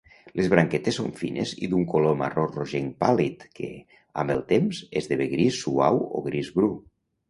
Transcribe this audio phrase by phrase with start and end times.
[0.39, 3.71] Les branquetes són fines i d'un color marró rogenc pàl·lid que,
[4.25, 6.77] amb el temps, esdevé gris suau o gris bru.